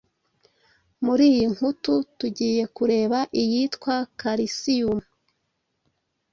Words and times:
Muri 1.05 1.23
iyi 1.33 1.45
nkutu 1.53 1.93
tugiye 2.19 2.63
kureba 2.75 3.19
iyitwa 3.41 3.95
Kalisiyumu 4.19 5.07